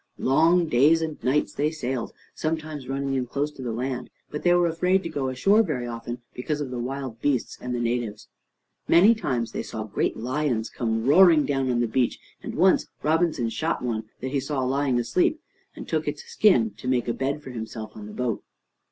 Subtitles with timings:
[0.17, 4.51] Long days and nights they sailed, sometimes running in close to the land, but they
[4.55, 8.27] were afraid to go ashore very often, because of the wild beasts and the natives.
[8.87, 12.87] Many times they saw great lions come roaring down on to the beach, and once
[13.03, 15.39] Robinson shot one that he saw lying asleep,
[15.75, 18.43] and took its skin to make a bed for himself on the boat.